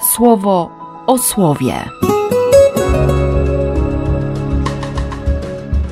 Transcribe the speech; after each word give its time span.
słowo 0.00 0.70
o 1.06 1.18
słowie. 1.18 1.74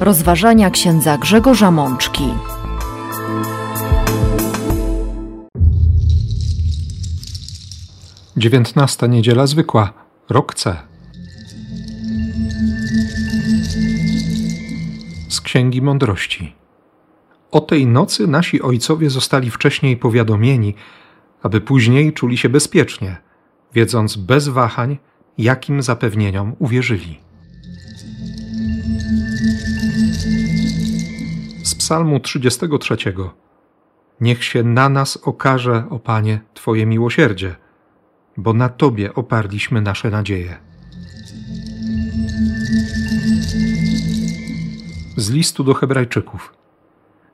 Rozważania 0.00 0.70
księdza 0.70 1.18
Grzegorza 1.18 1.70
Mączki. 1.70 2.24
Dziewiętnasta 8.36 9.06
niedziela 9.06 9.46
zwykła, 9.46 9.92
rok 10.28 10.54
C. 10.54 10.76
Z 15.28 15.40
Księgi 15.40 15.82
Mądrości. 15.82 16.54
O 17.50 17.60
tej 17.60 17.86
nocy 17.86 18.26
nasi 18.26 18.62
ojcowie 18.62 19.10
zostali 19.10 19.50
wcześniej 19.50 19.96
powiadomieni, 19.96 20.74
aby 21.42 21.60
później 21.60 22.12
czuli 22.12 22.38
się 22.38 22.48
bezpiecznie, 22.48 23.16
wiedząc 23.74 24.16
bez 24.16 24.48
wahań, 24.48 24.98
jakim 25.38 25.82
zapewnieniom 25.82 26.56
uwierzyli. 26.58 27.20
Z 31.62 31.74
Psalmu 31.74 32.20
33. 32.20 32.96
Niech 34.20 34.44
się 34.44 34.62
na 34.62 34.88
nas 34.88 35.16
okaże, 35.16 35.84
o 35.90 35.98
Panie, 35.98 36.40
Twoje 36.54 36.86
miłosierdzie, 36.86 37.56
bo 38.36 38.52
na 38.52 38.68
Tobie 38.68 39.14
oparliśmy 39.14 39.80
nasze 39.80 40.10
nadzieje. 40.10 40.58
Z 45.16 45.30
listu 45.30 45.64
do 45.64 45.74
Hebrajczyków. 45.74 46.54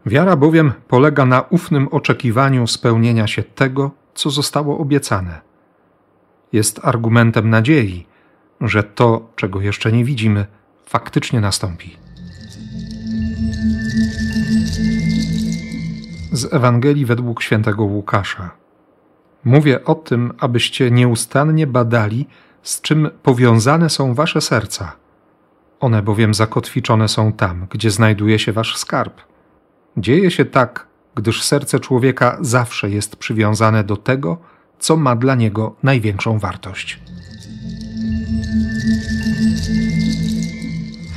Wiara 0.06 0.36
bowiem 0.36 0.72
polega 0.88 1.24
na 1.26 1.40
ufnym 1.40 1.88
oczekiwaniu 1.88 2.66
spełnienia 2.66 3.26
się 3.26 3.42
tego, 3.42 3.90
co 4.14 4.30
zostało 4.30 4.78
obiecane. 4.78 5.53
Jest 6.54 6.80
argumentem 6.82 7.50
nadziei, 7.50 8.06
że 8.60 8.82
to, 8.82 9.28
czego 9.36 9.60
jeszcze 9.60 9.92
nie 9.92 10.04
widzimy, 10.04 10.46
faktycznie 10.86 11.40
nastąpi. 11.40 11.96
Z 16.32 16.54
Ewangelii 16.54 17.06
według 17.06 17.42
świętego 17.42 17.84
Łukasza. 17.84 18.50
Mówię 19.44 19.84
o 19.84 19.94
tym, 19.94 20.32
abyście 20.38 20.90
nieustannie 20.90 21.66
badali, 21.66 22.26
z 22.62 22.80
czym 22.80 23.10
powiązane 23.22 23.90
są 23.90 24.14
wasze 24.14 24.40
serca. 24.40 24.92
One 25.80 26.02
bowiem 26.02 26.34
zakotwiczone 26.34 27.08
są 27.08 27.32
tam, 27.32 27.66
gdzie 27.70 27.90
znajduje 27.90 28.38
się 28.38 28.52
wasz 28.52 28.76
skarb. 28.76 29.20
Dzieje 29.96 30.30
się 30.30 30.44
tak, 30.44 30.86
gdyż 31.14 31.42
serce 31.42 31.80
człowieka 31.80 32.38
zawsze 32.40 32.90
jest 32.90 33.16
przywiązane 33.16 33.84
do 33.84 33.96
tego, 33.96 34.53
co 34.78 34.96
ma 34.96 35.16
dla 35.16 35.34
niego 35.34 35.76
największą 35.82 36.38
wartość. 36.38 37.00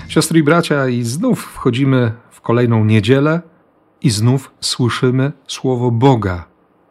Siostry 0.08 0.40
i 0.40 0.44
bracia, 0.44 0.88
i 0.88 1.04
znów 1.04 1.46
wchodzimy 1.46 2.12
w 2.32 2.42
kolejną 2.42 2.86
niedzielę 2.86 3.42
i 4.02 4.10
znów 4.10 4.52
słyszymy 4.60 5.32
słowo 5.48 5.92
Boga. 5.92 6.46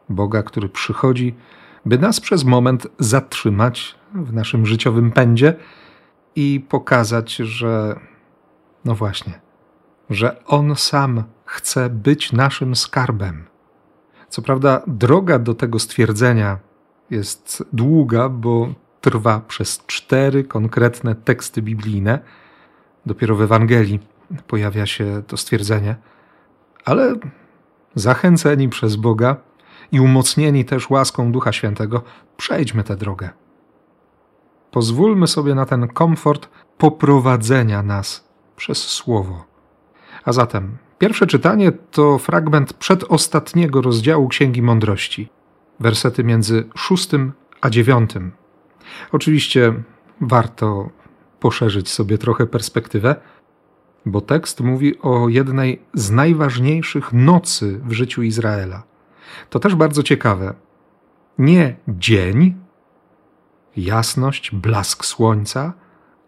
Boga, 0.09 0.42
który 0.42 0.69
przychodzi, 0.69 1.34
by 1.87 1.98
nas 1.98 2.20
przez 2.20 2.44
moment 2.44 2.87
zatrzymać 2.98 3.94
w 4.14 4.33
naszym 4.33 4.67
życiowym 4.67 5.12
pędzie 5.12 5.55
i 6.37 6.67
pokazać, 6.69 7.37
że 7.37 8.00
no 8.84 8.94
właśnie, 8.94 9.41
że 10.11 10.44
On 10.47 10.77
sam 10.77 11.25
chce 11.44 11.91
być 11.91 12.33
naszym 12.33 12.77
skarbem. 12.77 13.44
Co 14.37 14.42
prawda, 14.42 14.83
droga 14.87 15.39
do 15.39 15.55
tego 15.55 15.79
stwierdzenia 15.79 16.59
jest 17.11 17.65
długa, 17.73 18.29
bo 18.29 18.69
trwa 19.01 19.41
przez 19.41 19.87
cztery 19.87 20.45
konkretne 20.45 21.15
teksty 21.15 21.62
biblijne. 21.62 22.19
Dopiero 23.06 23.37
w 23.37 23.43
Ewangelii 23.43 24.00
pojawia 24.47 24.87
się 24.87 25.22
to 25.27 25.37
stwierdzenie, 25.37 25.97
ale 26.84 27.15
zachęceni 27.94 28.69
przez 28.69 28.97
Boga 28.97 29.37
i 29.93 30.00
umocnieni 30.00 30.65
też 30.65 30.91
łaską 30.91 31.33
Ducha 31.33 31.53
Świętego, 31.53 32.03
przejdźmy 32.37 32.84
tę 32.84 32.97
drogę. 32.97 33.31
Pozwólmy 34.71 35.27
sobie 35.27 35.55
na 35.55 35.66
ten 35.66 35.89
komfort 35.89 36.49
poprowadzenia 36.78 37.83
nas 37.83 38.28
przez 38.56 38.78
Słowo. 38.78 39.56
A 40.26 40.32
zatem 40.32 40.78
pierwsze 40.98 41.26
czytanie 41.26 41.72
to 41.72 42.19
fragment 42.19 42.72
przedostatniego 42.72 43.82
rozdziału 43.82 44.28
Księgi 44.28 44.62
Mądrości, 44.62 45.28
wersety 45.81 46.25
między 46.25 46.64
szóstym 46.76 47.32
a 47.60 47.70
dziewiątym. 47.70 48.32
Oczywiście 49.12 49.75
warto 50.20 50.91
poszerzyć 51.41 51.88
sobie 51.88 52.19
trochę 52.19 52.47
perspektywę, 52.47 53.16
bo 54.06 54.20
tekst 54.20 54.60
mówi 54.60 54.98
o 54.98 55.28
jednej 55.28 55.82
z 55.94 56.10
najważniejszych 56.10 57.12
nocy 57.12 57.81
w 57.84 57.92
życiu 57.92 58.22
Izraela. 58.22 58.82
To 59.50 59.59
też 59.59 59.75
bardzo 59.75 60.03
ciekawe. 60.03 60.54
Nie 61.38 61.76
dzień, 61.88 62.54
jasność, 63.76 64.50
blask 64.50 65.04
słońca, 65.04 65.72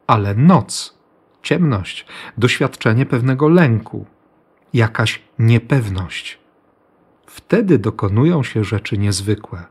ale 0.07 0.35
noc, 0.35 0.98
ciemność, 1.43 2.07
doświadczenie 2.39 3.07
pewnego 3.07 3.49
lęku, 3.49 4.07
jakaś 4.73 5.23
niepewność. 5.39 6.39
Wtedy 7.27 7.79
dokonują 7.79 8.43
się 8.43 8.65
rzeczy 8.65 8.99
niezwykłe. 8.99 9.65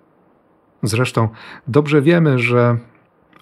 Zresztą 0.83 1.29
dobrze 1.67 2.01
wiemy, 2.01 2.39
że, 2.39 2.77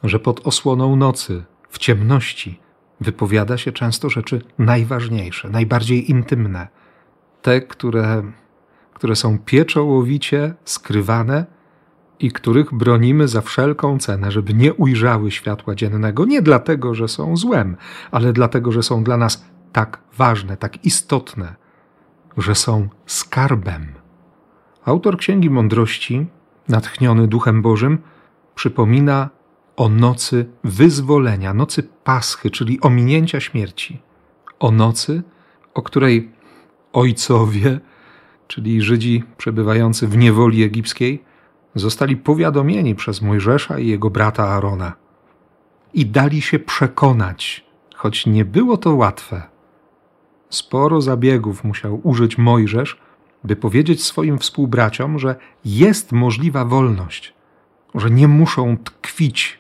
że 0.04 0.20
pod 0.20 0.48
osłoną 0.48 0.96
nocy, 0.96 1.44
w 1.70 1.78
ciemności, 1.78 2.60
wypowiada 3.02 3.58
się 3.58 3.72
często 3.72 4.10
rzeczy 4.10 4.42
najważniejsze, 4.58 5.50
najbardziej 5.50 6.12
intymne, 6.12 6.68
te, 7.42 7.62
które, 7.62 8.24
które 8.94 9.16
są 9.16 9.40
pieczołowicie 9.40 10.54
skrywane 10.66 11.46
i 12.20 12.32
których 12.32 12.74
bronimy 12.74 13.28
za 13.28 13.42
wszelką 13.42 14.00
cenę, 14.00 14.32
żeby 14.32 14.54
nie 14.54 14.74
ujrzały 14.74 15.32
światła 15.32 15.76
dziennego, 15.76 16.26
nie 16.26 16.42
dlatego, 16.42 16.96
że 16.96 17.08
są 17.08 17.38
złem, 17.38 17.78
ale 18.12 18.34
dlatego, 18.34 18.72
że 18.72 18.84
są 18.84 19.04
dla 19.04 19.18
nas 19.18 19.46
tak 19.74 20.02
ważne, 20.18 20.58
tak 20.58 20.86
istotne, 20.86 21.56
że 22.38 22.56
są 22.56 22.90
skarbem. 23.06 23.88
Autor 24.86 25.18
Księgi 25.18 25.50
Mądrości, 25.50 26.26
natchniony 26.68 27.28
Duchem 27.28 27.62
Bożym, 27.62 27.98
przypomina 28.56 29.30
o 29.76 29.90
nocy 29.90 30.46
wyzwolenia, 30.64 31.54
nocy 31.54 31.84
Paschy, 32.04 32.52
czyli 32.52 32.82
ominięcia 32.82 33.40
śmierci. 33.40 34.02
O 34.60 34.72
nocy, 34.72 35.24
o 35.74 35.82
której 35.82 36.32
ojcowie, 36.94 37.80
czyli 38.48 38.82
Żydzi 38.82 39.24
przebywający 39.38 40.08
w 40.08 40.18
niewoli 40.18 40.64
egipskiej, 40.64 41.24
zostali 41.76 42.18
powiadomieni 42.18 42.96
przez 42.96 43.22
Mojżesza 43.22 43.80
i 43.80 43.88
jego 43.88 44.10
brata 44.10 44.44
Aarona 44.44 44.94
i 45.94 46.06
dali 46.06 46.42
się 46.42 46.60
przekonać, 46.60 47.66
choć 47.96 48.26
nie 48.26 48.46
było 48.46 48.78
to 48.78 48.96
łatwe. 48.96 49.42
Sporo 50.50 51.02
zabiegów 51.02 51.64
musiał 51.64 52.00
użyć 52.04 52.38
Mojżesz, 52.38 53.00
by 53.44 53.56
powiedzieć 53.56 54.04
swoim 54.04 54.40
współbraciom, 54.40 55.20
że 55.20 55.36
jest 55.66 56.12
możliwa 56.12 56.66
wolność, 56.66 57.34
że 57.96 58.10
nie 58.10 58.28
muszą 58.28 58.78
tkwić 58.78 59.60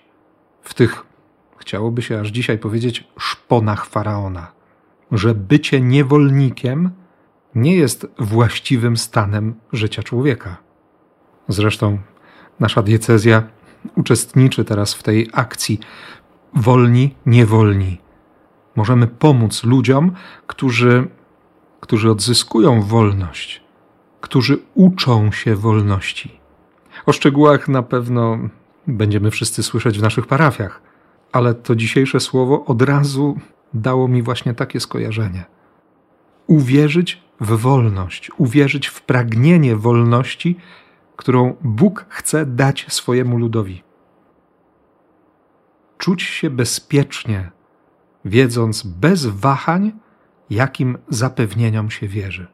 w 0.61 0.73
tych, 0.73 1.05
chciałoby 1.57 2.01
się 2.01 2.19
aż 2.19 2.27
dzisiaj 2.27 2.57
powiedzieć, 2.57 3.07
szponach 3.19 3.85
faraona, 3.85 4.51
że 5.11 5.35
bycie 5.35 5.81
niewolnikiem 5.81 6.89
nie 7.55 7.75
jest 7.75 8.07
właściwym 8.19 8.97
stanem 8.97 9.55
życia 9.73 10.03
człowieka. 10.03 10.64
Zresztą 11.47 11.97
nasza 12.59 12.81
diecezja 12.83 13.43
uczestniczy 13.95 14.65
teraz 14.65 14.93
w 14.93 15.03
tej 15.03 15.29
akcji 15.33 15.79
wolni, 16.53 17.15
niewolni. 17.25 17.97
Możemy 18.75 19.07
pomóc 19.07 19.63
ludziom, 19.63 20.11
którzy, 20.47 21.07
którzy 21.79 22.11
odzyskują 22.11 22.81
wolność, 22.81 23.63
którzy 24.21 24.57
uczą 24.73 25.31
się 25.31 25.55
wolności. 25.55 26.39
O 27.05 27.13
szczegółach 27.13 27.67
na 27.67 27.83
pewno 27.83 28.39
będziemy 28.87 29.31
wszyscy 29.31 29.63
słyszeć 29.63 29.99
w 29.99 30.01
naszych 30.01 30.27
parafiach, 30.27 30.81
ale 31.31 31.53
to 31.53 31.75
dzisiejsze 31.75 32.19
słowo 32.19 32.65
od 32.65 32.81
razu 32.81 33.39
dało 33.73 34.07
mi 34.07 34.21
właśnie 34.21 34.53
takie 34.53 34.79
skojarzenie. 34.79 35.43
Uwierzyć 36.47 37.21
w 37.39 37.57
wolność, 37.57 38.31
uwierzyć 38.37 38.87
w 38.87 39.01
pragnienie 39.01 39.75
wolności, 39.75 40.57
którą 41.15 41.55
Bóg 41.61 42.05
chce 42.09 42.45
dać 42.45 42.85
swojemu 42.89 43.37
ludowi. 43.37 43.83
Czuć 45.97 46.23
się 46.23 46.49
bezpiecznie, 46.49 47.51
wiedząc 48.25 48.83
bez 48.83 49.25
wahań, 49.25 49.91
jakim 50.49 50.97
zapewnieniom 51.09 51.91
się 51.91 52.07
wierzy. 52.07 52.47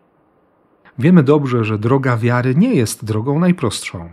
Wiemy 1.00 1.24
dobrze, 1.24 1.64
że 1.64 1.80
droga 1.80 2.18
wiary 2.18 2.56
nie 2.56 2.76
jest 2.76 3.06
drogą 3.06 3.40
najprostszą. 3.40 4.10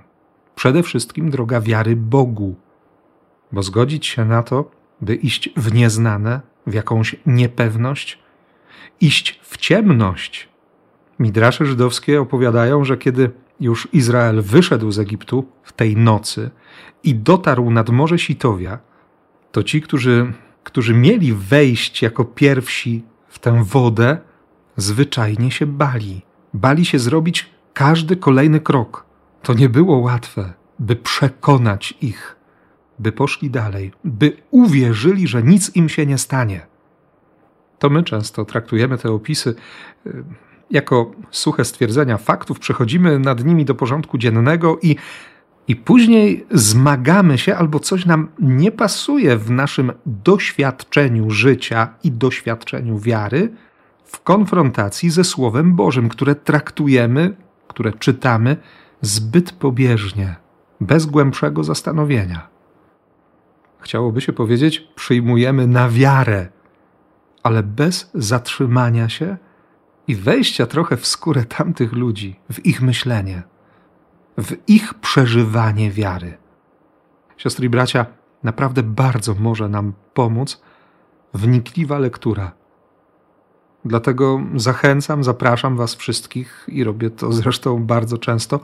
Przede 0.54 0.82
wszystkim 0.82 1.30
droga 1.30 1.60
wiary 1.60 1.96
Bogu, 1.96 2.54
Bo 3.52 3.62
zgodzić 3.62 4.06
się 4.06 4.24
na 4.24 4.42
to, 4.42 4.70
by 5.00 5.14
iść 5.14 5.50
w 5.56 5.74
nieznane, 5.74 6.40
w 6.66 6.74
jakąś 6.74 7.16
niepewność, 7.26 8.18
iść 9.00 9.40
w 9.42 9.56
ciemność. 9.56 10.48
Midrasze 11.18 11.66
żydowskie 11.66 12.20
opowiadają, 12.20 12.84
że 12.84 12.96
kiedy 12.96 13.30
już 13.60 13.88
Izrael 13.92 14.42
wyszedł 14.42 14.90
z 14.90 14.98
Egiptu 14.98 15.46
w 15.62 15.72
tej 15.72 15.96
nocy 15.96 16.50
i 17.04 17.14
dotarł 17.14 17.70
nad 17.70 17.90
Morze 17.90 18.18
Sitowia, 18.18 18.78
to 19.52 19.62
ci, 19.62 19.82
którzy, 19.82 20.32
którzy 20.64 20.94
mieli 20.94 21.34
wejść 21.34 22.02
jako 22.02 22.24
pierwsi 22.24 23.04
w 23.28 23.38
tę 23.38 23.64
wodę, 23.64 24.18
zwyczajnie 24.76 25.50
się 25.50 25.66
bali. 25.66 26.22
Bali 26.54 26.84
się 26.84 26.98
zrobić 26.98 27.50
każdy 27.74 28.16
kolejny 28.16 28.60
krok. 28.60 29.04
To 29.42 29.54
nie 29.54 29.68
było 29.68 29.98
łatwe, 29.98 30.52
by 30.78 30.96
przekonać 30.96 31.94
ich, 32.00 32.36
by 32.98 33.12
poszli 33.12 33.50
dalej, 33.50 33.92
by 34.04 34.36
uwierzyli, 34.50 35.26
że 35.26 35.42
nic 35.42 35.76
im 35.76 35.88
się 35.88 36.06
nie 36.06 36.18
stanie. 36.18 36.66
To 37.78 37.90
my 37.90 38.02
często 38.02 38.44
traktujemy 38.44 38.98
te 38.98 39.10
opisy 39.10 39.54
y, 40.06 40.24
jako 40.70 41.10
suche 41.30 41.64
stwierdzenia 41.64 42.18
faktów, 42.18 42.58
przechodzimy 42.58 43.18
nad 43.18 43.44
nimi 43.44 43.64
do 43.64 43.74
porządku 43.74 44.18
dziennego 44.18 44.78
i, 44.82 44.96
i 45.68 45.76
później 45.76 46.46
zmagamy 46.50 47.38
się, 47.38 47.56
albo 47.56 47.80
coś 47.80 48.06
nam 48.06 48.28
nie 48.38 48.72
pasuje 48.72 49.36
w 49.36 49.50
naszym 49.50 49.92
doświadczeniu 50.06 51.30
życia 51.30 51.88
i 52.04 52.12
doświadczeniu 52.12 52.98
wiary 52.98 53.52
w 54.04 54.22
konfrontacji 54.22 55.10
ze 55.10 55.24
Słowem 55.24 55.74
Bożym, 55.74 56.08
które 56.08 56.34
traktujemy, 56.34 57.36
które 57.68 57.92
czytamy 57.92 58.56
zbyt 59.00 59.52
pobieżnie, 59.52 60.36
bez 60.80 61.06
głębszego 61.06 61.64
zastanowienia. 61.64 62.48
Chciałoby 63.80 64.20
się 64.20 64.32
powiedzieć, 64.32 64.88
przyjmujemy 64.94 65.66
na 65.66 65.88
wiarę, 65.88 66.48
ale 67.42 67.62
bez 67.62 68.10
zatrzymania 68.14 69.08
się 69.08 69.36
i 70.08 70.16
wejścia 70.16 70.66
trochę 70.66 70.96
w 70.96 71.06
skórę 71.06 71.44
tamtych 71.44 71.92
ludzi, 71.92 72.36
w 72.52 72.66
ich 72.66 72.82
myślenie, 72.82 73.42
w 74.38 74.56
ich 74.68 74.94
przeżywanie 74.94 75.90
wiary. 75.90 76.38
Siostry 77.36 77.66
i 77.66 77.68
bracia, 77.68 78.06
naprawdę 78.42 78.82
bardzo 78.82 79.34
może 79.34 79.68
nam 79.68 79.92
pomóc 80.14 80.62
wnikliwa 81.34 81.98
lektura. 81.98 82.52
Dlatego 83.84 84.40
zachęcam, 84.56 85.24
zapraszam 85.24 85.76
Was 85.76 85.94
wszystkich 85.94 86.66
i 86.68 86.84
robię 86.84 87.10
to 87.10 87.32
zresztą 87.32 87.84
bardzo 87.84 88.18
często 88.18 88.60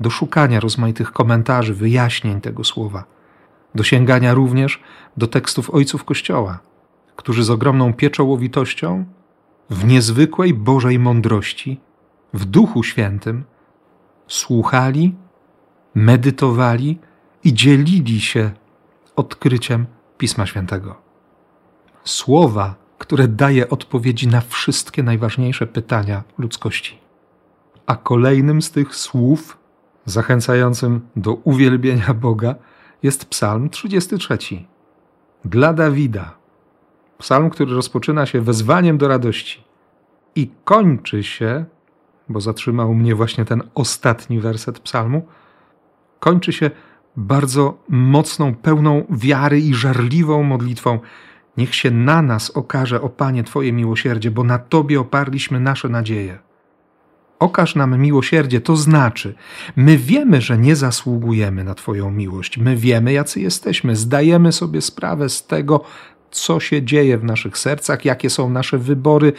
do 0.00 0.10
szukania 0.10 0.60
rozmaitych 0.60 1.12
komentarzy, 1.12 1.74
wyjaśnień 1.74 2.40
tego 2.40 2.64
słowa, 2.64 3.04
do 3.74 3.82
sięgania 3.82 4.34
również 4.34 4.82
do 5.16 5.26
tekstów 5.26 5.70
ojców 5.70 6.04
Kościoła, 6.04 6.58
którzy 7.16 7.44
z 7.44 7.50
ogromną 7.50 7.92
pieczołowitością 7.92 9.04
w 9.70 9.84
niezwykłej 9.84 10.54
Bożej 10.54 10.98
mądrości, 10.98 11.80
w 12.34 12.44
Duchu 12.44 12.82
Świętym, 12.82 13.44
słuchali, 14.26 15.14
medytowali 15.94 16.98
i 17.44 17.54
dzielili 17.54 18.20
się 18.20 18.50
odkryciem 19.16 19.86
Pisma 20.18 20.46
Świętego. 20.46 20.96
Słowa, 22.04 22.74
które 22.98 23.28
daje 23.28 23.68
odpowiedzi 23.68 24.28
na 24.28 24.40
wszystkie 24.40 25.02
najważniejsze 25.02 25.66
pytania 25.66 26.22
ludzkości. 26.38 26.98
A 27.86 27.96
kolejnym 27.96 28.62
z 28.62 28.70
tych 28.70 28.96
słów, 28.96 29.58
zachęcającym 30.04 31.00
do 31.16 31.34
uwielbienia 31.34 32.14
Boga, 32.14 32.54
jest 33.02 33.24
Psalm 33.24 33.70
33. 33.70 34.38
Dla 35.44 35.72
Dawida, 35.72 36.39
Psalm, 37.20 37.50
który 37.50 37.74
rozpoczyna 37.74 38.26
się 38.26 38.40
wezwaniem 38.40 38.98
do 38.98 39.08
radości 39.08 39.64
i 40.34 40.50
kończy 40.64 41.22
się, 41.22 41.64
bo 42.28 42.40
zatrzymał 42.40 42.94
mnie 42.94 43.14
właśnie 43.14 43.44
ten 43.44 43.62
ostatni 43.74 44.40
werset 44.40 44.80
psalmu, 44.80 45.26
kończy 46.20 46.52
się 46.52 46.70
bardzo 47.16 47.78
mocną, 47.88 48.54
pełną 48.54 49.04
wiary 49.10 49.60
i 49.60 49.74
żarliwą 49.74 50.42
modlitwą. 50.42 50.98
Niech 51.56 51.74
się 51.74 51.90
na 51.90 52.22
nas 52.22 52.50
okaże, 52.50 53.02
o 53.02 53.08
Panie, 53.08 53.44
Twoje 53.44 53.72
miłosierdzie, 53.72 54.30
bo 54.30 54.44
na 54.44 54.58
Tobie 54.58 55.00
oparliśmy 55.00 55.60
nasze 55.60 55.88
nadzieje. 55.88 56.38
Okaż 57.38 57.74
nam 57.74 57.98
miłosierdzie, 57.98 58.60
to 58.60 58.76
znaczy, 58.76 59.34
my 59.76 59.98
wiemy, 59.98 60.40
że 60.40 60.58
nie 60.58 60.76
zasługujemy 60.76 61.64
na 61.64 61.74
Twoją 61.74 62.10
miłość, 62.10 62.58
my 62.58 62.76
wiemy, 62.76 63.12
jacy 63.12 63.40
jesteśmy, 63.40 63.96
zdajemy 63.96 64.52
sobie 64.52 64.80
sprawę 64.80 65.28
z 65.28 65.46
tego, 65.46 65.84
co 66.30 66.60
się 66.60 66.82
dzieje 66.82 67.18
w 67.18 67.24
naszych 67.24 67.58
sercach, 67.58 68.04
jakie 68.04 68.30
są 68.30 68.50
nasze 68.50 68.78
wybory, 68.78 69.32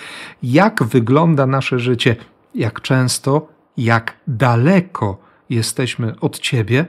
jak 0.43 0.83
wygląda 0.83 1.47
nasze 1.47 1.79
życie, 1.79 2.15
jak 2.55 2.81
często, 2.81 3.47
jak 3.77 4.17
daleko 4.27 5.17
jesteśmy 5.49 6.19
od 6.19 6.39
Ciebie, 6.39 6.85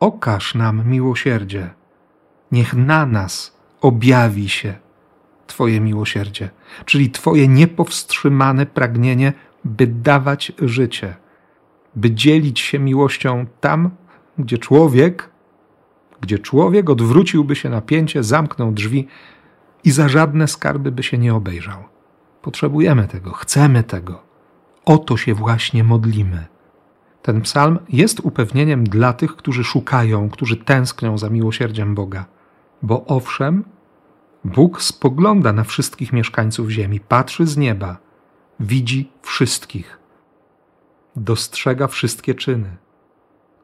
okaż 0.00 0.54
nam 0.54 0.88
miłosierdzie. 0.88 1.70
Niech 2.52 2.74
na 2.74 3.06
nas 3.06 3.56
objawi 3.80 4.48
się 4.48 4.74
Twoje 5.46 5.80
miłosierdzie, 5.80 6.50
czyli 6.84 7.10
Twoje 7.10 7.48
niepowstrzymane 7.48 8.66
pragnienie, 8.66 9.32
by 9.64 9.86
dawać 9.86 10.52
życie, 10.62 11.14
by 11.96 12.10
dzielić 12.10 12.60
się 12.60 12.78
miłością 12.78 13.46
tam, 13.60 13.90
gdzie 14.38 14.58
człowiek 14.58 15.30
gdzie 16.24 16.38
człowiek 16.38 16.90
odwróciłby 16.90 17.56
się 17.56 17.68
na 17.68 17.80
pięcie, 17.80 18.22
zamknął 18.22 18.72
drzwi 18.72 19.08
i 19.84 19.90
za 19.90 20.08
żadne 20.08 20.48
skarby 20.48 20.92
by 20.92 21.02
się 21.02 21.18
nie 21.18 21.34
obejrzał. 21.34 21.84
Potrzebujemy 22.42 23.08
tego, 23.08 23.32
chcemy 23.32 23.82
tego. 23.82 24.22
O 24.84 24.98
to 24.98 25.16
się 25.16 25.34
właśnie 25.34 25.84
modlimy. 25.84 26.46
Ten 27.22 27.40
psalm 27.40 27.78
jest 27.88 28.20
upewnieniem 28.20 28.84
dla 28.84 29.12
tych, 29.12 29.36
którzy 29.36 29.64
szukają, 29.64 30.30
którzy 30.30 30.56
tęsknią 30.56 31.18
za 31.18 31.30
miłosierdziem 31.30 31.94
Boga. 31.94 32.24
Bo 32.82 33.04
owszem, 33.06 33.64
Bóg 34.44 34.82
spogląda 34.82 35.52
na 35.52 35.64
wszystkich 35.64 36.12
mieszkańców 36.12 36.70
ziemi, 36.70 37.00
patrzy 37.00 37.46
z 37.46 37.56
nieba, 37.56 37.96
widzi 38.60 39.12
wszystkich, 39.22 39.98
dostrzega 41.16 41.86
wszystkie 41.86 42.34
czyny. 42.34 42.83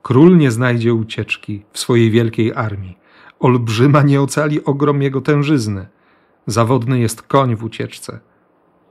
Król 0.03 0.37
nie 0.37 0.51
znajdzie 0.51 0.95
ucieczki 0.95 1.63
w 1.73 1.79
swojej 1.79 2.11
wielkiej 2.11 2.55
armii. 2.55 2.99
Olbrzyma 3.41 4.03
nie 4.03 4.21
ocali 4.21 4.65
ogrom 4.65 5.03
jego 5.03 5.21
tężyzny. 5.21 5.87
Zawodny 6.47 7.01
jest 7.01 7.23
koń 7.23 7.57
w 7.57 7.65
ucieczce. 7.65 8.21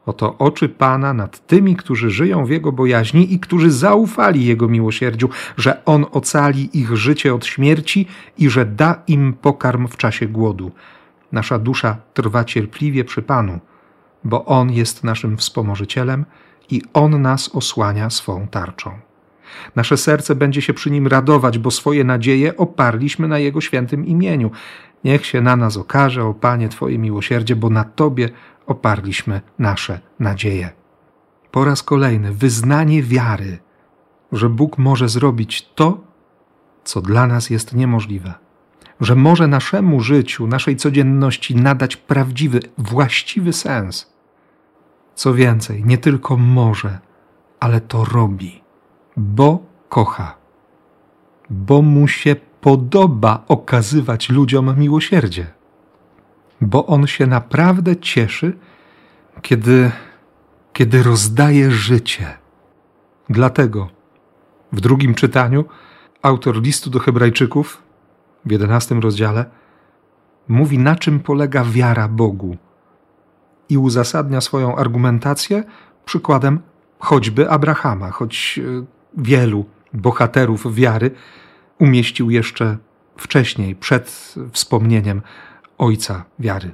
Oto 0.05 0.37
oczy 0.37 0.69
Pana 0.69 1.13
nad 1.13 1.47
tymi, 1.47 1.75
którzy 1.75 2.11
żyją 2.11 2.45
w 2.45 2.49
Jego 2.49 2.71
bojaźni 2.71 3.33
i 3.33 3.39
którzy 3.39 3.71
zaufali 3.71 4.45
Jego 4.45 4.67
miłosierdziu, 4.67 5.29
że 5.57 5.85
On 5.85 6.05
ocali 6.11 6.79
ich 6.79 6.97
życie 6.97 7.33
od 7.33 7.45
śmierci 7.45 8.07
i 8.37 8.49
że 8.49 8.65
da 8.65 9.03
im 9.07 9.33
pokarm 9.33 9.87
w 9.87 9.97
czasie 9.97 10.27
głodu. 10.27 10.71
Nasza 11.31 11.59
dusza 11.59 11.97
trwa 12.13 12.43
cierpliwie 12.43 13.03
przy 13.03 13.21
Panu, 13.21 13.59
bo 14.23 14.45
On 14.45 14.71
jest 14.71 15.03
naszym 15.03 15.37
wspomożycielem 15.37 16.25
i 16.69 16.81
On 16.93 17.21
nas 17.21 17.55
osłania 17.55 18.09
swą 18.09 18.47
tarczą. 18.47 19.08
Nasze 19.75 19.97
serce 19.97 20.35
będzie 20.35 20.61
się 20.61 20.73
przy 20.73 20.91
nim 20.91 21.07
radować, 21.07 21.59
bo 21.59 21.71
swoje 21.71 22.03
nadzieje 22.03 22.57
oparliśmy 22.57 23.27
na 23.27 23.39
jego 23.39 23.61
świętym 23.61 24.05
imieniu. 24.05 24.51
Niech 25.03 25.25
się 25.25 25.41
na 25.41 25.55
nas 25.55 25.77
okaże, 25.77 26.25
o 26.25 26.33
Panie, 26.33 26.69
Twoje 26.69 26.97
miłosierdzie, 26.97 27.55
bo 27.55 27.69
na 27.69 27.83
Tobie 27.83 28.29
oparliśmy 28.65 29.41
nasze 29.59 29.99
nadzieje. 30.19 30.69
Po 31.51 31.65
raz 31.65 31.83
kolejny 31.83 32.33
wyznanie 32.33 33.03
wiary, 33.03 33.59
że 34.31 34.49
Bóg 34.49 34.77
może 34.77 35.09
zrobić 35.09 35.69
to, 35.75 36.03
co 36.83 37.01
dla 37.01 37.27
nas 37.27 37.49
jest 37.49 37.75
niemożliwe, 37.75 38.33
że 39.01 39.15
może 39.15 39.47
naszemu 39.47 40.01
życiu, 40.01 40.47
naszej 40.47 40.75
codzienności 40.75 41.55
nadać 41.55 41.95
prawdziwy, 41.95 42.59
właściwy 42.77 43.53
sens. 43.53 44.13
Co 45.15 45.33
więcej, 45.33 45.83
nie 45.85 45.97
tylko 45.97 46.37
może, 46.37 46.99
ale 47.59 47.81
to 47.81 48.05
robi 48.05 48.61
bo 49.19 49.63
kocha, 49.89 50.35
bo 51.49 51.81
mu 51.81 52.07
się 52.07 52.35
podoba 52.61 53.43
okazywać 53.47 54.29
ludziom 54.29 54.79
miłosierdzie, 54.79 55.47
bo 56.61 56.85
on 56.85 57.07
się 57.07 57.27
naprawdę 57.27 57.97
cieszy, 57.97 58.57
kiedy, 59.41 59.91
kiedy 60.73 61.03
rozdaje 61.03 61.71
życie. 61.71 62.37
Dlatego 63.29 63.89
w 64.71 64.81
drugim 64.81 65.15
czytaniu 65.15 65.65
autor 66.21 66.61
listu 66.61 66.89
do 66.89 66.99
Hebrajczyków 66.99 67.83
w 68.45 68.51
jedenastym 68.51 68.99
rozdziale 68.99 69.45
mówi, 70.47 70.79
na 70.79 70.95
czym 70.95 71.19
polega 71.19 71.63
wiara 71.63 72.07
Bogu 72.07 72.57
i 73.69 73.77
uzasadnia 73.77 74.41
swoją 74.41 74.75
argumentację 74.75 75.63
przykładem 76.05 76.59
choćby 76.99 77.49
Abrahama, 77.49 78.11
choć 78.11 78.59
e, 78.59 78.98
wielu 79.17 79.65
bohaterów 79.93 80.75
wiary 80.75 81.11
umieścił 81.79 82.29
jeszcze 82.29 82.77
wcześniej, 83.17 83.75
przed 83.75 84.35
wspomnieniem 84.51 85.21
Ojca 85.77 86.25
wiary. 86.39 86.71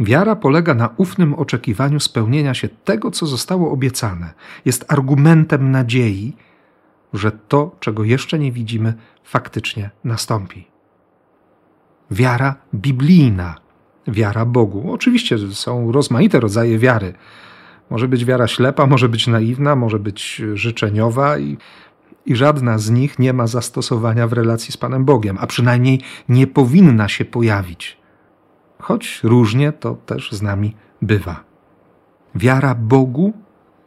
Wiara 0.00 0.36
polega 0.36 0.74
na 0.74 0.94
ufnym 0.96 1.34
oczekiwaniu 1.34 2.00
spełnienia 2.00 2.54
się 2.54 2.68
tego, 2.68 3.10
co 3.10 3.26
zostało 3.26 3.72
obiecane. 3.72 4.34
Jest 4.64 4.92
argumentem 4.92 5.70
nadziei, 5.70 6.36
że 7.12 7.32
to, 7.32 7.76
czego 7.80 8.04
jeszcze 8.04 8.38
nie 8.38 8.52
widzimy, 8.52 8.94
faktycznie 9.24 9.90
nastąpi. 10.04 10.66
Wiara 12.10 12.54
biblijna, 12.74 13.56
wiara 14.08 14.44
Bogu. 14.44 14.92
Oczywiście 14.92 15.38
są 15.38 15.92
rozmaite 15.92 16.40
rodzaje 16.40 16.78
wiary. 16.78 17.14
Może 17.90 18.08
być 18.08 18.24
wiara 18.24 18.46
ślepa, 18.46 18.86
może 18.86 19.08
być 19.08 19.26
naiwna, 19.26 19.76
może 19.76 19.98
być 19.98 20.42
życzeniowa 20.54 21.38
i, 21.38 21.58
i 22.26 22.36
żadna 22.36 22.78
z 22.78 22.90
nich 22.90 23.18
nie 23.18 23.32
ma 23.32 23.46
zastosowania 23.46 24.28
w 24.28 24.32
relacji 24.32 24.72
z 24.72 24.76
Panem 24.76 25.04
Bogiem, 25.04 25.38
a 25.40 25.46
przynajmniej 25.46 26.00
nie 26.28 26.46
powinna 26.46 27.08
się 27.08 27.24
pojawić. 27.24 28.00
Choć 28.78 29.20
różnie 29.22 29.72
to 29.72 29.94
też 29.94 30.32
z 30.32 30.42
nami 30.42 30.76
bywa. 31.02 31.44
Wiara 32.34 32.74
Bogu 32.74 33.32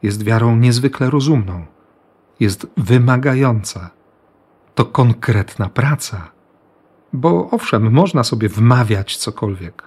jest 0.04 0.24
wiarą 0.24 0.56
niezwykle 0.56 1.10
rozumną, 1.10 1.66
jest 2.40 2.68
wymagająca. 2.78 3.90
To 4.76 4.86
konkretna 4.86 5.70
praca. 5.70 6.32
Bo 7.14 7.50
owszem, 7.52 7.92
można 7.92 8.24
sobie 8.24 8.50
wmawiać 8.50 9.18
cokolwiek, 9.18 9.84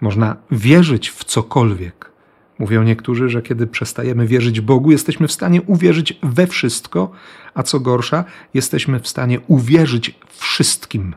można 0.00 0.36
wierzyć 0.50 1.10
w 1.10 1.24
cokolwiek, 1.24 2.12
Mówią 2.58 2.82
niektórzy, 2.82 3.28
że 3.28 3.42
kiedy 3.42 3.66
przestajemy 3.66 4.26
wierzyć 4.26 4.60
Bogu, 4.60 4.90
jesteśmy 4.90 5.28
w 5.28 5.32
stanie 5.32 5.62
uwierzyć 5.62 6.18
we 6.22 6.46
wszystko, 6.46 7.10
a 7.54 7.62
co 7.62 7.80
gorsza, 7.80 8.24
jesteśmy 8.54 9.00
w 9.00 9.08
stanie 9.08 9.40
uwierzyć 9.40 10.18
wszystkim. 10.28 11.14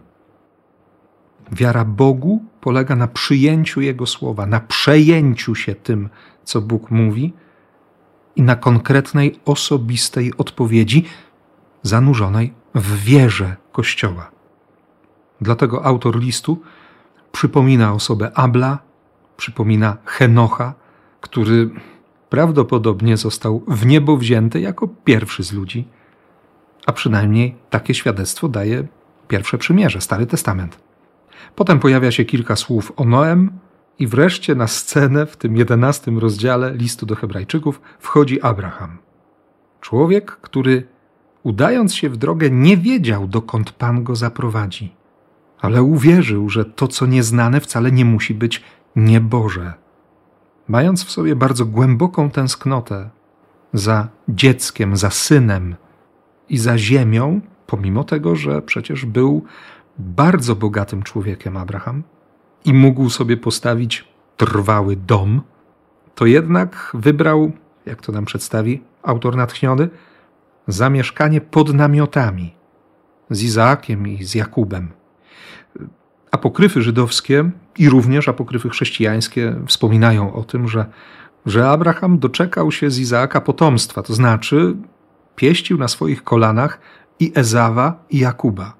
Wiara 1.52 1.86
Bogu 1.86 2.46
polega 2.62 2.96
na 2.96 3.08
przyjęciu 3.08 3.82
Jego 3.82 4.06
słowa, 4.06 4.46
na 4.46 4.60
przejęciu 4.60 5.56
się 5.56 5.76
tym, 5.76 6.10
co 6.44 6.62
Bóg 6.62 6.92
mówi 6.92 7.34
i 8.36 8.42
na 8.42 8.56
konkretnej, 8.56 9.40
osobistej 9.46 10.34
odpowiedzi 10.38 11.06
zanurzonej 11.84 12.54
w 12.76 13.04
wierze 13.04 13.56
Kościoła. 13.72 14.32
Dlatego 15.42 15.86
autor 15.86 16.20
listu 16.20 16.62
przypomina 17.32 17.94
osobę 17.94 18.32
Abla, 18.36 18.80
przypomina 19.38 19.98
Henocha, 20.06 20.74
który 21.22 21.70
prawdopodobnie 22.30 23.18
został 23.18 23.64
w 23.68 23.86
niebo 23.86 24.18
wzięty 24.18 24.60
jako 24.60 24.88
pierwszy 24.88 25.44
z 25.44 25.54
ludzi, 25.54 25.88
a 26.86 26.92
przynajmniej 26.92 27.56
takie 27.70 27.94
świadectwo 27.94 28.48
daje 28.48 28.88
pierwsze 29.28 29.58
przymierze, 29.58 30.02
Stary 30.02 30.26
Testament. 30.26 30.78
Potem 31.56 31.80
pojawia 31.80 32.12
się 32.12 32.26
kilka 32.26 32.56
słów 32.56 32.94
o 32.96 33.06
Noem 33.06 33.52
i 34.00 34.08
wreszcie 34.08 34.56
na 34.56 34.68
scenę 34.68 35.26
w 35.26 35.38
tym 35.38 35.58
jedenastym 35.58 36.18
rozdziale 36.18 36.74
listu 36.76 37.06
do 37.06 37.16
Hebrajczyków 37.16 37.82
wchodzi 38.00 38.42
Abraham. 38.42 38.98
Człowiek, 39.82 40.32
który 40.32 40.88
udając 41.44 41.96
się 41.96 42.10
w 42.10 42.18
drogę 42.18 42.50
nie 42.50 42.78
wiedział, 42.78 43.28
dokąd 43.28 43.72
Pan 43.72 44.04
go 44.04 44.16
zaprowadzi, 44.16 44.96
ale 45.62 45.84
uwierzył, 45.84 46.50
że 46.50 46.66
to, 46.66 46.88
co 46.88 47.06
nieznane, 47.06 47.60
wcale 47.60 47.92
nie 47.92 48.06
musi 48.06 48.34
być 48.34 48.64
nieboże 48.96 49.81
mając 50.72 51.06
w 51.06 51.12
sobie 51.12 51.36
bardzo 51.36 51.66
głęboką 51.66 52.30
tęsknotę 52.30 53.10
za 53.74 54.08
dzieckiem, 54.30 54.98
za 54.98 55.10
synem 55.10 55.76
i 56.50 56.58
za 56.58 56.78
ziemią, 56.78 57.42
pomimo 57.68 58.04
tego, 58.04 58.36
że 58.36 58.62
przecież 58.62 59.06
był 59.06 59.44
bardzo 59.98 60.56
bogatym 60.56 61.04
człowiekiem 61.04 61.58
Abraham 61.58 62.04
i 62.66 62.74
mógł 62.74 63.10
sobie 63.10 63.38
postawić 63.38 64.08
trwały 64.38 64.96
dom, 64.96 65.42
to 66.16 66.26
jednak 66.26 66.92
wybrał, 66.94 67.52
jak 67.86 68.02
to 68.02 68.12
nam 68.12 68.26
przedstawi 68.26 68.84
autor 69.04 69.36
natchniony, 69.36 69.90
zamieszkanie 70.68 71.42
pod 71.42 71.74
namiotami 71.74 72.54
z 73.30 73.44
Izaakiem 73.44 74.08
i 74.08 74.24
z 74.24 74.36
Jakubem. 74.36 75.01
Apokryfy 76.32 76.82
żydowskie 76.82 77.50
i 77.78 77.90
również 77.90 78.30
apokryfy 78.30 78.70
chrześcijańskie 78.70 79.56
wspominają 79.68 80.34
o 80.34 80.44
tym, 80.44 80.68
że, 80.68 80.86
że 81.46 81.70
Abraham 81.70 82.20
doczekał 82.20 82.72
się 82.72 82.90
z 82.90 83.00
Izaaka 83.00 83.42
potomstwa, 83.42 84.04
to 84.04 84.14
znaczy 84.14 84.76
pieścił 85.36 85.78
na 85.78 85.88
swoich 85.88 86.24
kolanach 86.24 86.80
i 87.20 87.32
Ezawa, 87.36 88.04
i 88.10 88.18
Jakuba. 88.18 88.74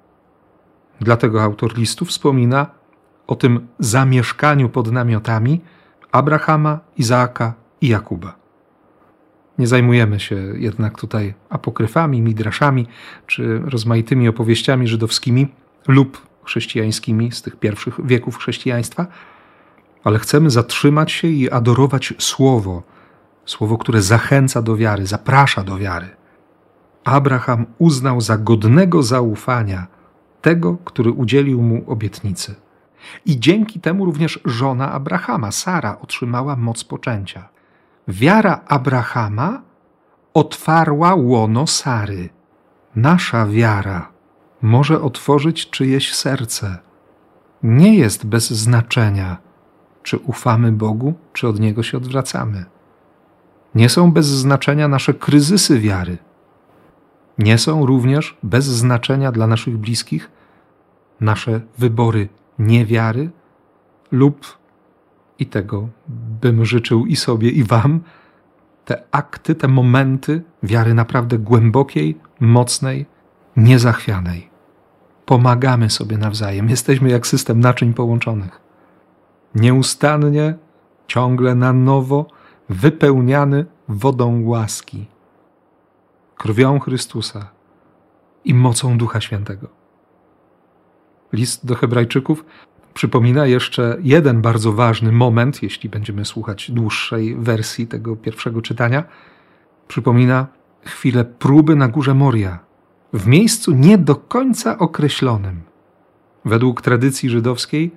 Dlatego 1.00 1.42
autor 1.42 1.78
listu 1.78 2.04
wspomina 2.04 2.66
o 3.26 3.34
tym 3.34 3.66
zamieszkaniu 3.78 4.68
pod 4.68 4.92
namiotami 4.92 5.60
Abrahama, 6.12 6.80
Izaaka 6.96 7.54
i 7.80 7.88
Jakuba. 7.88 8.34
Nie 9.58 9.66
zajmujemy 9.66 10.20
się 10.20 10.36
jednak 10.36 10.98
tutaj 10.98 11.34
apokryfami, 11.50 12.22
midraszami 12.22 12.86
czy 13.26 13.58
rozmaitymi 13.64 14.28
opowieściami 14.28 14.88
żydowskimi 14.88 15.48
lub 15.88 16.31
chrześcijańskimi 16.44 17.32
z 17.32 17.42
tych 17.42 17.56
pierwszych 17.56 18.06
wieków 18.06 18.36
chrześcijaństwa, 18.36 19.06
ale 20.04 20.18
chcemy 20.18 20.50
zatrzymać 20.50 21.12
się 21.12 21.28
i 21.28 21.50
adorować 21.50 22.14
Słowo, 22.18 22.82
Słowo, 23.46 23.78
które 23.78 24.02
zachęca 24.02 24.62
do 24.62 24.76
wiary, 24.76 25.06
zaprasza 25.06 25.64
do 25.64 25.78
wiary. 25.78 26.08
Abraham 27.04 27.66
uznał 27.78 28.20
za 28.20 28.38
godnego 28.38 29.02
zaufania 29.02 29.86
tego, 30.42 30.76
który 30.84 31.10
udzielił 31.12 31.62
mu 31.62 31.84
obietnicy. 31.86 32.54
I 33.26 33.40
dzięki 33.40 33.80
temu 33.80 34.04
również 34.04 34.40
żona 34.44 34.92
Abrahama, 34.92 35.52
Sara, 35.52 35.98
otrzymała 36.00 36.56
moc 36.56 36.84
poczęcia. 36.84 37.48
Wiara 38.08 38.60
Abrahama 38.66 39.62
otwarła 40.34 41.14
łono 41.14 41.66
Sary. 41.66 42.28
Nasza 42.96 43.46
wiara 43.46 44.11
może 44.62 45.02
otworzyć 45.02 45.70
czyjeś 45.70 46.14
serce. 46.14 46.78
Nie 47.62 47.96
jest 47.96 48.26
bez 48.26 48.50
znaczenia, 48.50 49.36
czy 50.02 50.18
ufamy 50.18 50.72
Bogu, 50.72 51.14
czy 51.32 51.48
od 51.48 51.60
Niego 51.60 51.82
się 51.82 51.96
odwracamy. 51.96 52.64
Nie 53.74 53.88
są 53.88 54.12
bez 54.12 54.26
znaczenia 54.26 54.88
nasze 54.88 55.14
kryzysy 55.14 55.80
wiary. 55.80 56.18
Nie 57.38 57.58
są 57.58 57.86
również 57.86 58.36
bez 58.42 58.64
znaczenia 58.64 59.32
dla 59.32 59.46
naszych 59.46 59.78
bliskich 59.78 60.30
nasze 61.20 61.60
wybory 61.78 62.28
niewiary 62.58 63.30
lub, 64.12 64.58
i 65.38 65.46
tego 65.46 65.88
bym 66.40 66.64
życzył 66.64 67.06
i 67.06 67.16
sobie, 67.16 67.50
i 67.50 67.64
Wam, 67.64 68.00
te 68.84 69.02
akty, 69.10 69.54
te 69.54 69.68
momenty 69.68 70.42
wiary 70.62 70.94
naprawdę 70.94 71.38
głębokiej, 71.38 72.18
mocnej, 72.40 73.06
niezachwianej 73.56 74.51
pomagamy 75.26 75.90
sobie 75.90 76.18
nawzajem. 76.18 76.68
Jesteśmy 76.68 77.10
jak 77.10 77.26
system 77.26 77.60
naczyń 77.60 77.94
połączonych. 77.94 78.60
Nieustannie, 79.54 80.54
ciągle 81.06 81.54
na 81.54 81.72
nowo 81.72 82.26
wypełniany 82.68 83.66
wodą 83.88 84.42
łaski, 84.44 85.06
krwią 86.36 86.80
Chrystusa 86.80 87.50
i 88.44 88.54
mocą 88.54 88.98
Ducha 88.98 89.20
Świętego. 89.20 89.68
List 91.32 91.66
do 91.66 91.74
Hebrajczyków 91.74 92.44
przypomina 92.94 93.46
jeszcze 93.46 93.96
jeden 94.00 94.42
bardzo 94.42 94.72
ważny 94.72 95.12
moment, 95.12 95.62
jeśli 95.62 95.88
będziemy 95.88 96.24
słuchać 96.24 96.70
dłuższej 96.70 97.36
wersji 97.36 97.86
tego 97.86 98.16
pierwszego 98.16 98.62
czytania. 98.62 99.04
Przypomina 99.88 100.46
chwilę 100.84 101.24
próby 101.24 101.76
na 101.76 101.88
górze 101.88 102.14
Moria 102.14 102.71
w 103.12 103.26
miejscu 103.26 103.72
nie 103.72 103.98
do 103.98 104.16
końca 104.16 104.78
określonym. 104.78 105.60
Według 106.44 106.82
tradycji 106.82 107.28
żydowskiej 107.30 107.90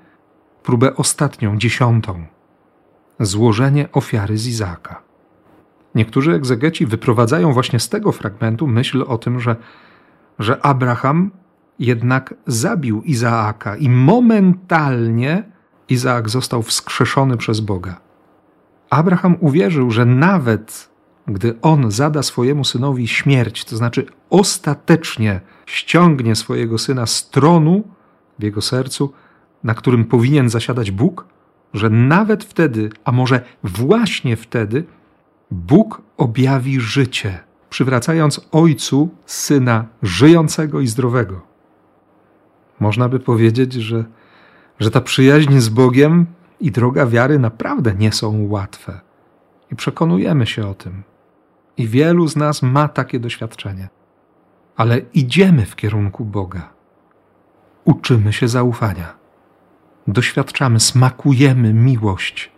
próbę 0.64 0.96
ostatnią, 0.96 1.58
dziesiątą 1.58 2.26
złożenie 3.20 3.92
ofiary 3.92 4.38
z 4.38 4.48
Izaaka. 4.48 5.02
Niektórzy 5.96 6.34
egzegeci 6.34 6.86
wyprowadzają 6.86 7.54
właśnie 7.54 7.80
z 7.80 7.90
tego 7.90 8.12
fragmentu 8.12 8.68
myśl 8.68 9.04
o 9.08 9.18
tym, 9.18 9.40
że, 9.40 9.56
że 10.40 10.66
Abraham 10.66 11.32
jednak 11.80 12.34
zabił 12.48 13.02
Izaaka 13.02 13.76
i 13.76 13.90
momentalnie 13.90 15.44
Izaak 15.90 16.30
został 16.30 16.64
wskrzeszony 16.64 17.38
przez 17.38 17.60
Boga. 17.60 18.00
Abraham 18.90 19.38
uwierzył, 19.40 19.92
że 19.92 20.06
nawet 20.06 20.90
gdy 21.28 21.62
on 21.62 21.92
zada 21.92 22.24
swojemu 22.24 22.64
synowi 22.64 23.08
śmierć, 23.08 23.66
to 23.66 23.78
znaczy 23.78 24.06
ostatecznie 24.30 25.42
ściągnie 25.66 26.36
swojego 26.36 26.78
syna 26.78 27.06
z 27.06 27.30
tronu 27.30 27.84
w 28.40 28.44
jego 28.44 28.62
sercu, 28.62 29.14
na 29.64 29.74
którym 29.74 30.06
powinien 30.06 30.50
zasiadać 30.50 30.92
Bóg, 30.92 31.26
że 31.74 31.90
nawet 31.90 32.44
wtedy, 32.44 32.90
a 33.04 33.12
może 33.12 33.42
właśnie 33.64 34.36
wtedy, 34.36 34.84
Bóg 35.52 36.02
objawi 36.18 36.80
życie, 36.80 37.40
przywracając 37.70 38.48
ojcu 38.52 39.10
syna 39.26 39.86
żyjącego 40.04 40.80
i 40.80 40.88
zdrowego. 40.88 41.42
Można 42.80 43.10
by 43.10 43.20
powiedzieć, 43.20 43.74
że, 43.74 44.06
że 44.80 44.92
ta 44.92 45.02
przyjaźń 45.02 45.60
z 45.60 45.70
Bogiem 45.70 46.26
i 46.60 46.72
droga 46.72 47.06
wiary 47.06 47.40
naprawdę 47.40 47.96
nie 47.96 48.12
są 48.12 48.48
łatwe. 48.48 49.00
I 49.72 49.76
przekonujemy 49.76 50.46
się 50.46 50.68
o 50.68 50.74
tym. 50.74 51.04
I 51.78 51.88
wielu 51.88 52.28
z 52.28 52.36
nas 52.36 52.62
ma 52.62 52.88
takie 52.88 53.20
doświadczenie. 53.20 53.90
Ale 54.76 55.02
idziemy 55.14 55.66
w 55.66 55.76
kierunku 55.76 56.26
Boga. 56.26 56.74
Uczymy 57.86 58.34
się 58.34 58.48
zaufania. 58.48 59.14
Doświadczamy, 60.08 60.80
smakujemy 60.80 61.74
miłość. 61.74 62.52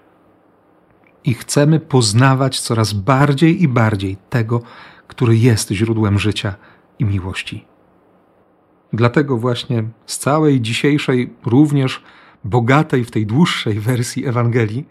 I 1.24 1.34
chcemy 1.34 1.80
poznawać 1.80 2.60
coraz 2.60 2.94
bardziej 2.94 3.64
i 3.64 3.68
bardziej 3.68 4.18
tego, 4.30 4.62
który 5.08 5.38
jest 5.38 5.72
źródłem 5.72 6.20
życia 6.20 6.56
i 7.00 7.06
miłości. 7.06 7.66
Dlatego 8.94 9.38
właśnie 9.38 9.84
z 10.06 10.18
całej 10.18 10.62
dzisiejszej, 10.62 11.34
również 11.46 12.04
bogatej 12.44 13.06
w 13.06 13.12
tej 13.12 13.26
dłuższej 13.26 13.80
wersji 13.80 14.26
Ewangelii, 14.26 14.86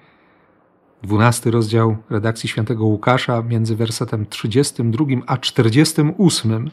12 1.03 1.51
rozdział 1.51 1.97
redakcji 2.11 2.49
świętego 2.49 2.85
Łukasza 2.85 3.43
między 3.43 3.77
wersetem 3.77 4.27
32 4.27 5.05
a 5.27 5.37
48 5.37 6.71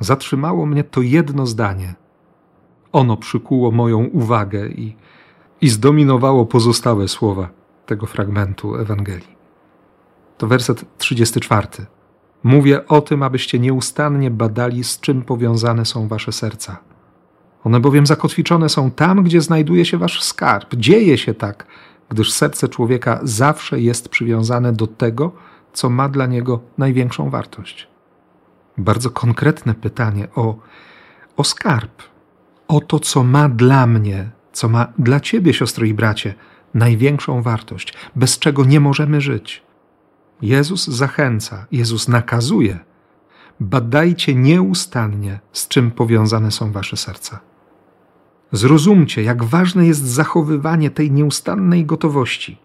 zatrzymało 0.00 0.66
mnie 0.66 0.84
to 0.84 1.02
jedno 1.02 1.46
zdanie. 1.46 1.94
Ono 2.92 3.16
przykuło 3.16 3.70
moją 3.70 4.04
uwagę 4.04 4.68
i, 4.68 4.96
i 5.60 5.68
zdominowało 5.68 6.46
pozostałe 6.46 7.08
słowa 7.08 7.48
tego 7.86 8.06
fragmentu 8.06 8.76
Ewangelii. 8.76 9.36
To 10.38 10.46
werset 10.46 10.84
34. 10.98 11.68
Mówię 12.42 12.86
o 12.86 13.00
tym, 13.00 13.22
abyście 13.22 13.58
nieustannie 13.58 14.30
badali, 14.30 14.84
z 14.84 15.00
czym 15.00 15.22
powiązane 15.22 15.84
są 15.84 16.08
wasze 16.08 16.32
serca. 16.32 16.76
One 17.64 17.80
bowiem 17.80 18.06
zakotwiczone 18.06 18.68
są 18.68 18.90
tam, 18.90 19.22
gdzie 19.22 19.40
znajduje 19.40 19.84
się 19.84 19.98
wasz 19.98 20.22
skarb. 20.22 20.74
Dzieje 20.74 21.18
się 21.18 21.34
tak, 21.34 21.66
gdyż 22.08 22.32
serce 22.32 22.68
człowieka 22.68 23.20
zawsze 23.22 23.80
jest 23.80 24.08
przywiązane 24.08 24.72
do 24.72 24.86
tego, 24.86 25.32
co 25.72 25.90
ma 25.90 26.08
dla 26.08 26.26
niego 26.26 26.60
największą 26.78 27.30
wartość. 27.30 27.88
Bardzo 28.78 29.10
konkretne 29.10 29.74
pytanie 29.74 30.28
o, 30.34 30.58
o 31.36 31.44
skarb, 31.44 32.02
o 32.68 32.80
to, 32.80 33.00
co 33.00 33.24
ma 33.24 33.48
dla 33.48 33.86
mnie, 33.86 34.30
co 34.52 34.68
ma 34.68 34.92
dla 34.98 35.20
ciebie, 35.20 35.54
siostro 35.54 35.86
i 35.86 35.94
bracie, 35.94 36.34
największą 36.74 37.42
wartość, 37.42 37.94
bez 38.16 38.38
czego 38.38 38.64
nie 38.64 38.80
możemy 38.80 39.20
żyć. 39.20 39.62
Jezus 40.42 40.86
zachęca, 40.86 41.66
Jezus 41.72 42.08
nakazuje. 42.08 42.78
Badajcie 43.60 44.34
nieustannie, 44.34 45.40
z 45.52 45.68
czym 45.68 45.90
powiązane 45.90 46.50
są 46.50 46.72
wasze 46.72 46.96
serca. 46.96 47.40
Zrozumcie, 48.52 49.22
jak 49.22 49.44
ważne 49.44 49.86
jest 49.86 50.04
zachowywanie 50.04 50.90
tej 50.90 51.10
nieustannej 51.10 51.84
gotowości. 51.84 52.58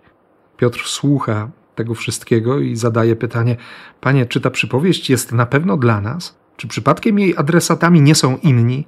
Piotr 0.58 0.84
słucha 0.86 1.50
tego 1.76 1.96
wszystkiego 1.96 2.60
i 2.60 2.76
zadaje 2.76 3.16
pytanie: 3.16 3.58
Panie, 4.02 4.26
czy 4.26 4.42
ta 4.42 4.50
przypowieść 4.50 5.10
jest 5.10 5.32
na 5.32 5.46
pewno 5.46 5.78
dla 5.78 6.02
nas? 6.02 6.36
Czy 6.58 6.68
przypadkiem 6.68 7.20
jej 7.20 7.38
adresatami 7.38 8.02
nie 8.02 8.16
są 8.16 8.38
inni? 8.38 8.88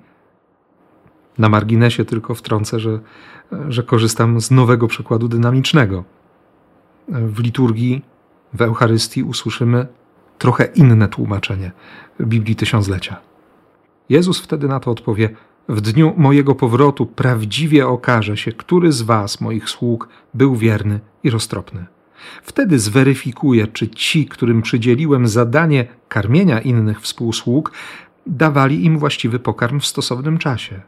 Na 1.38 1.50
marginesie 1.50 2.06
tylko 2.06 2.36
wtrącę, 2.36 2.80
że, 2.80 3.00
że 3.70 3.84
korzystam 3.84 4.42
z 4.42 4.52
nowego 4.52 4.88
przykładu 4.88 5.28
dynamicznego. 5.28 6.04
W 7.08 7.40
liturgii, 7.40 8.02
w 8.54 8.62
Eucharystii 8.62 9.24
usłyszymy 9.24 9.88
trochę 10.38 10.66
inne 10.66 11.08
tłumaczenie 11.08 11.72
Biblii 12.22 12.56
Tysiąclecia. 12.56 13.16
Jezus 14.10 14.42
wtedy 14.42 14.68
na 14.68 14.80
to 14.80 14.92
odpowie: 14.92 15.30
w 15.70 15.82
dniu 15.82 16.14
mojego 16.18 16.56
powrotu 16.56 17.06
prawdziwie 17.06 17.88
okaże 17.88 18.38
się, 18.38 18.52
który 18.52 18.92
z 18.92 19.02
was, 19.02 19.42
moich 19.42 19.70
sług, 19.70 20.10
był 20.34 20.56
wierny 20.56 21.00
i 21.24 21.30
roztropny. 21.30 21.86
Wtedy 22.44 22.80
zweryfikuję, 22.80 23.68
czy 23.68 23.88
ci, 23.88 24.26
którym 24.26 24.62
przydzieliłem 24.62 25.28
zadanie 25.28 25.88
karmienia 26.08 26.62
innych 26.62 27.02
współsług, 27.02 27.72
dawali 28.28 28.86
im 28.86 29.00
właściwy 29.00 29.40
pokarm 29.40 29.80
w 29.80 29.86
stosownym 29.86 30.38
czasie. 30.38 30.82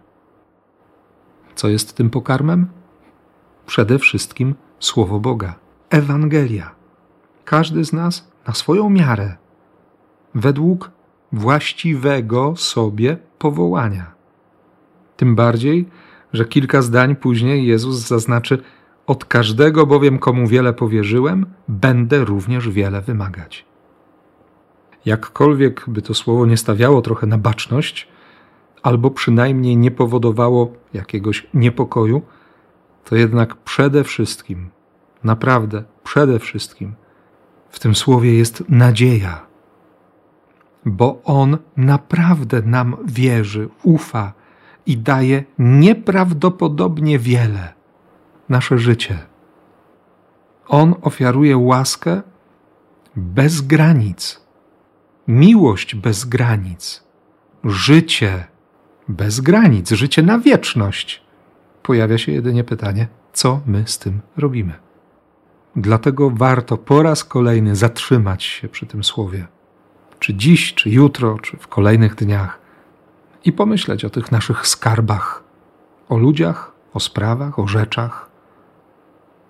Co 1.55 1.69
jest 1.69 1.95
tym 1.95 2.09
pokarmem? 2.09 2.67
Przede 3.65 3.99
wszystkim 3.99 4.55
Słowo 4.79 5.19
Boga, 5.19 5.55
Ewangelia. 5.89 6.75
Każdy 7.45 7.85
z 7.85 7.93
nas 7.93 8.31
na 8.47 8.53
swoją 8.53 8.89
miarę, 8.89 9.35
według 10.35 10.91
właściwego 11.31 12.55
sobie 12.55 13.17
powołania. 13.39 14.14
Tym 15.17 15.35
bardziej, 15.35 15.89
że 16.33 16.45
kilka 16.45 16.81
zdań 16.81 17.15
później 17.15 17.67
Jezus 17.67 17.95
zaznaczy: 17.95 18.57
Od 19.07 19.25
każdego 19.25 19.85
bowiem, 19.85 20.19
komu 20.19 20.47
wiele 20.47 20.73
powierzyłem, 20.73 21.45
będę 21.67 22.25
również 22.25 22.69
wiele 22.69 23.01
wymagać. 23.01 23.65
Jakkolwiek 25.05 25.83
by 25.87 26.01
to 26.01 26.13
słowo 26.13 26.45
nie 26.45 26.57
stawiało 26.57 27.01
trochę 27.01 27.27
na 27.27 27.37
baczność, 27.37 28.07
albo 28.83 29.11
przynajmniej 29.11 29.77
nie 29.77 29.91
powodowało 29.91 30.73
jakiegoś 30.93 31.47
niepokoju, 31.53 32.21
to 33.03 33.15
jednak 33.15 33.55
przede 33.55 34.03
wszystkim, 34.03 34.69
naprawdę 35.23 35.83
przede 36.03 36.39
wszystkim, 36.39 36.93
w 37.69 37.79
tym 37.79 37.95
słowie 37.95 38.33
jest 38.33 38.63
nadzieja, 38.69 39.45
bo 40.85 41.21
On 41.23 41.57
naprawdę 41.77 42.61
nam 42.61 42.95
wierzy, 43.05 43.69
ufa 43.83 44.33
i 44.85 44.97
daje 44.97 45.43
nieprawdopodobnie 45.59 47.19
wiele 47.19 47.73
nasze 48.49 48.77
życie. 48.77 49.19
On 50.67 50.95
ofiaruje 51.01 51.57
łaskę 51.57 52.21
bez 53.15 53.61
granic, 53.61 54.41
miłość 55.27 55.95
bez 55.95 56.25
granic, 56.25 57.03
życie 57.63 58.43
bez 59.07 59.39
granic, 59.39 59.91
życie 59.91 60.23
na 60.23 60.39
wieczność. 60.39 61.21
Pojawia 61.83 62.17
się 62.17 62.31
jedynie 62.31 62.63
pytanie, 62.63 63.07
co 63.33 63.61
my 63.65 63.83
z 63.87 63.99
tym 63.99 64.21
robimy. 64.37 64.73
Dlatego 65.75 66.29
warto 66.29 66.77
po 66.77 67.03
raz 67.03 67.23
kolejny 67.23 67.75
zatrzymać 67.75 68.43
się 68.43 68.67
przy 68.69 68.85
tym 68.85 69.03
słowie. 69.03 69.47
Czy 70.19 70.33
dziś, 70.33 70.73
czy 70.73 70.89
jutro, 70.89 71.39
czy 71.39 71.57
w 71.57 71.67
kolejnych 71.67 72.15
dniach 72.15 72.64
i 73.45 73.51
pomyśleć 73.51 74.05
o 74.05 74.09
tych 74.09 74.31
naszych 74.31 74.67
skarbach, 74.67 75.43
o 76.09 76.17
ludziach, 76.17 76.71
o 76.93 76.99
sprawach, 76.99 77.59
o 77.59 77.67
rzeczach, 77.67 78.29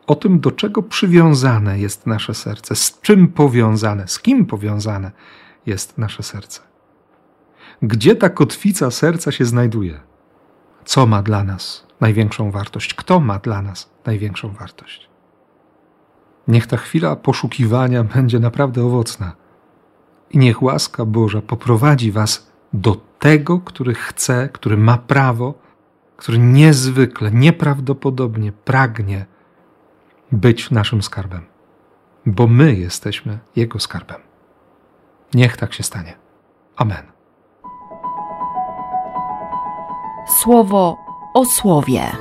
o 0.08 0.15
tym, 0.15 0.39
do 0.39 0.51
czego 0.51 0.84
przywiązane 0.84 1.79
jest 1.79 2.08
nasze 2.08 2.34
serce, 2.34 2.75
z 2.75 3.01
czym 3.01 3.27
powiązane, 3.27 4.08
z 4.08 4.19
kim 4.19 4.45
powiązane 4.45 5.12
jest 5.65 5.97
nasze 5.97 6.23
serce. 6.23 6.62
Gdzie 7.81 8.15
ta 8.15 8.29
kotwica 8.29 8.91
serca 8.91 9.31
się 9.31 9.45
znajduje? 9.45 9.99
Co 10.86 11.05
ma 11.05 11.21
dla 11.21 11.43
nas 11.43 11.88
największą 12.01 12.51
wartość? 12.51 12.93
Kto 12.93 13.19
ma 13.19 13.39
dla 13.39 13.62
nas 13.62 13.89
największą 14.05 14.49
wartość? 14.49 15.10
Niech 16.47 16.67
ta 16.67 16.77
chwila 16.77 17.15
poszukiwania 17.15 18.03
będzie 18.03 18.39
naprawdę 18.39 18.86
owocna 18.86 19.36
i 20.31 20.38
niech 20.38 20.63
łaska 20.63 21.05
Boża 21.05 21.41
poprowadzi 21.41 22.12
Was 22.12 22.51
do 22.73 22.95
tego, 23.19 23.60
który 23.60 23.93
chce, 23.93 24.49
który 24.54 24.78
ma 24.78 24.97
prawo, 24.97 25.54
który 26.17 26.38
niezwykle, 26.38 27.32
nieprawdopodobnie 27.32 28.51
pragnie 28.51 29.25
być 30.32 30.71
naszym 30.71 31.01
skarbem, 31.01 31.45
bo 32.25 32.47
my 32.47 32.75
jesteśmy 32.75 33.39
Jego 33.56 33.80
skarbem. 33.80 34.21
Niech 35.34 35.58
tak 35.58 35.73
się 35.73 35.84
stanie. 35.84 36.13
Amen. 36.75 37.06
Słowo 40.28 40.97
o 41.34 41.45
słowie. 41.45 42.12